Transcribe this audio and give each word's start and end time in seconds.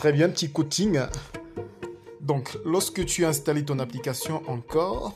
Très 0.00 0.14
bien, 0.14 0.30
petit 0.30 0.50
coating. 0.50 0.98
Donc, 2.22 2.56
lorsque 2.64 3.04
tu 3.04 3.26
as 3.26 3.28
installé 3.28 3.66
ton 3.66 3.78
application 3.78 4.42
encore, 4.48 5.14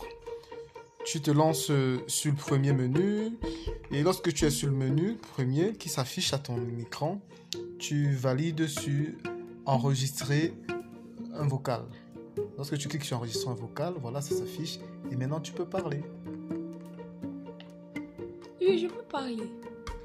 tu 1.06 1.22
te 1.22 1.30
lances 1.30 1.72
sur 2.06 2.30
le 2.30 2.37
premier 2.37 2.74
menu. 2.74 3.31
Et 3.90 4.03
lorsque 4.03 4.31
tu 4.35 4.44
es 4.44 4.51
sur 4.51 4.69
le 4.69 4.74
menu 4.74 5.17
premier 5.33 5.72
qui 5.72 5.88
s'affiche 5.88 6.35
à 6.35 6.38
ton 6.38 6.58
écran, 6.78 7.22
tu 7.78 8.12
valides 8.12 8.67
sur 8.67 9.06
enregistrer 9.65 10.53
un 11.32 11.48
vocal. 11.48 11.85
Lorsque 12.58 12.76
tu 12.76 12.87
cliques 12.88 13.06
sur 13.06 13.16
enregistrer 13.16 13.53
un 13.53 13.54
vocal, 13.54 13.94
voilà, 14.03 14.21
ça 14.21 14.37
s'affiche. 14.37 14.80
Et 15.10 15.16
maintenant, 15.16 15.40
tu 15.40 15.53
peux 15.53 15.64
parler. 15.64 16.02
Oui, 18.60 18.80
je 18.80 18.88
peux 18.88 19.05
parler. 19.05 19.51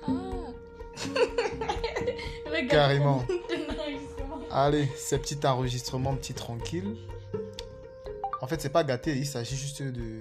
Ah. 0.07 0.13
Regarde. 2.45 2.69
Carrément. 2.69 3.25
Enregistrement. 4.49 4.65
Allez, 4.65 4.89
ces 4.95 5.17
petits 5.17 5.39
enregistrements, 5.45 6.15
petit 6.15 6.33
tranquille. 6.33 6.95
En 8.41 8.47
fait, 8.47 8.61
c'est 8.61 8.69
pas 8.69 8.83
gâté, 8.83 9.15
il 9.17 9.25
s'agit 9.25 9.55
juste 9.55 9.81
de. 9.81 10.19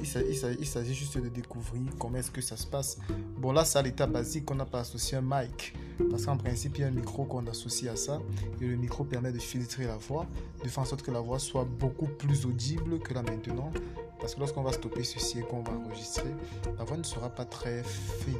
Il 0.00 0.66
s'agit 0.66 0.94
juste 0.94 1.18
de 1.18 1.28
découvrir 1.28 1.82
comment 1.98 2.18
est-ce 2.18 2.30
que 2.30 2.40
ça 2.40 2.56
se 2.56 2.64
passe. 2.64 2.96
Bon, 3.38 3.50
là, 3.50 3.64
c'est 3.64 3.76
à 3.76 3.82
l'état 3.82 4.06
basique 4.06 4.44
qu'on 4.44 4.54
n'a 4.54 4.66
pas 4.66 4.80
associé 4.80 5.18
un 5.18 5.22
mic. 5.22 5.74
Parce 6.10 6.26
qu'en 6.26 6.36
principe, 6.36 6.78
il 6.78 6.82
y 6.82 6.84
a 6.84 6.86
un 6.86 6.92
micro 6.92 7.24
qu'on 7.24 7.44
associe 7.48 7.90
à 7.90 7.96
ça. 7.96 8.20
Et 8.60 8.66
le 8.66 8.76
micro 8.76 9.02
permet 9.02 9.32
de 9.32 9.40
filtrer 9.40 9.86
la 9.86 9.96
voix, 9.96 10.26
de 10.62 10.68
faire 10.68 10.84
en 10.84 10.86
sorte 10.86 11.02
que 11.02 11.10
la 11.10 11.18
voix 11.18 11.40
soit 11.40 11.64
beaucoup 11.64 12.06
plus 12.06 12.46
audible 12.46 13.00
que 13.00 13.14
là 13.14 13.22
maintenant. 13.22 13.72
Parce 14.20 14.36
que 14.36 14.40
lorsqu'on 14.40 14.62
va 14.62 14.70
stopper 14.70 15.02
ceci 15.02 15.40
et 15.40 15.42
qu'on 15.42 15.62
va 15.62 15.72
enregistrer, 15.72 16.30
la 16.78 16.84
voix 16.84 16.96
ne 16.96 17.02
sera 17.02 17.28
pas 17.28 17.44
très 17.44 17.82
fine. 17.82 18.34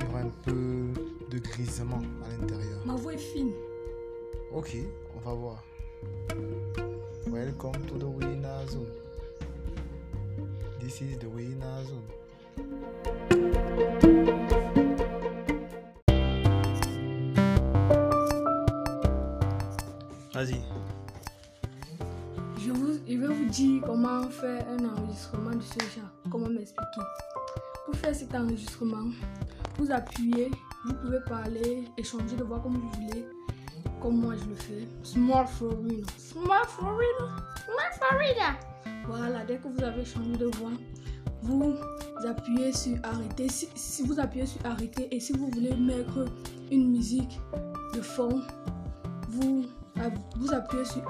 Il 0.00 0.06
y 0.06 0.08
aura 0.08 0.20
un 0.20 0.32
peu 0.42 0.88
de 1.30 1.38
grisement 1.38 2.02
à 2.24 2.40
l'intérieur. 2.40 2.80
Ma 2.86 2.94
voix 2.94 3.14
est 3.14 3.18
fine. 3.18 3.52
Ok, 4.52 4.76
on 5.16 5.20
va 5.20 5.34
voir. 5.34 5.64
Welcome 7.26 7.84
to 7.86 7.98
the 7.98 8.04
winner 8.04 8.66
zone. 8.66 8.90
This 10.80 11.00
is 11.02 11.18
the 11.18 11.26
winner 11.26 11.84
zone. 11.84 12.02
Vas-y. 20.32 20.62
Je, 22.58 22.70
vous, 22.70 22.98
je 23.06 23.16
vais 23.16 23.26
vous 23.26 23.48
dire 23.50 23.82
comment 23.84 24.22
faire 24.30 24.64
un 24.68 24.84
enregistrement 24.84 25.50
de 25.50 25.60
ce 25.60 25.78
genre. 25.78 26.10
Comment 26.30 26.48
m'expliquer. 26.48 27.00
Pour 27.84 27.96
faire 27.96 28.14
cet 28.14 28.34
enregistrement, 28.34 29.10
vous 29.78 29.90
appuyez, 29.90 30.50
vous 30.84 30.94
pouvez 30.94 31.20
parler, 31.26 31.84
échanger 31.96 32.36
de 32.36 32.44
voix 32.44 32.60
comme 32.60 32.76
vous 32.78 32.90
voulez. 32.90 33.26
Comme 34.00 34.20
moi 34.20 34.34
je 34.36 34.48
le 34.48 34.54
fais. 34.54 34.88
Small 35.02 35.46
Florina. 35.46 36.06
Small 36.16 36.64
Florina. 36.66 37.36
Small 37.64 37.92
Florina. 37.92 38.58
Voilà, 39.06 39.44
dès 39.44 39.56
que 39.56 39.68
vous 39.68 39.82
avez 39.82 40.04
changé 40.04 40.36
de 40.36 40.46
voix, 40.46 40.70
vous 41.42 41.74
appuyez 42.26 42.72
sur 42.72 42.96
arrêter. 43.02 43.48
Si, 43.48 43.68
si 43.74 44.02
vous 44.02 44.20
appuyez 44.20 44.46
sur 44.46 44.64
arrêter 44.66 45.08
et 45.14 45.20
si 45.20 45.32
vous 45.32 45.48
voulez 45.50 45.74
mettre 45.74 46.26
une 46.70 46.90
musique 46.90 47.40
de 47.94 48.00
fond, 48.00 48.42
vous, 49.28 49.66
vous 50.36 50.52
appuyez 50.52 50.84
sur 50.84 51.02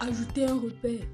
ajouter 0.00 0.46
un 0.46 0.54
repère. 0.54 1.04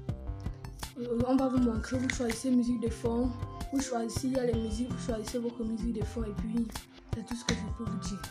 Euh, 0.99 1.19
On 1.27 1.35
va 1.35 1.47
vous 1.47 1.57
montrer, 1.57 1.97
vous 1.97 2.09
choisissez 2.09 2.51
musique 2.51 2.79
de 2.81 2.89
fond, 2.89 3.29
vous 3.73 3.81
choisissez, 3.81 4.27
il 4.27 4.33
y 4.33 4.39
a 4.39 4.45
les 4.45 4.53
musiques, 4.53 4.89
vous 4.91 5.05
choisissez 5.05 5.39
votre 5.39 5.63
musique 5.63 5.93
de 5.99 6.05
fond 6.05 6.23
et 6.23 6.33
puis 6.41 6.67
c'est 7.13 7.25
tout 7.25 7.35
ce 7.35 7.45
que 7.45 7.53
je 7.53 7.59
peux 7.77 7.89
vous 7.89 7.99
dire. 7.99 8.21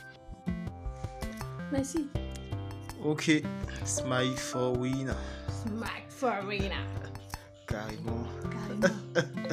Merci. 1.73 2.07
Ok. 3.05 3.43
Smile 3.85 4.37
for 4.37 4.79
winner. 4.79 5.13
Smack 5.49 6.07
Farina. 6.09 6.77
Carrément. 7.67 8.25
Carrément. 8.51 8.95